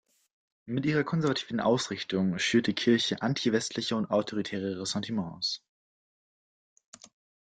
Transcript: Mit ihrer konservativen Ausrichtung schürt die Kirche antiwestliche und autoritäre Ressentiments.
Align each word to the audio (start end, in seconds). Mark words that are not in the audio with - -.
Mit 0.65 0.87
ihrer 0.87 1.03
konservativen 1.03 1.59
Ausrichtung 1.59 2.39
schürt 2.39 2.65
die 2.65 2.73
Kirche 2.73 3.21
antiwestliche 3.21 3.95
und 3.95 4.09
autoritäre 4.09 4.79
Ressentiments. 4.81 5.63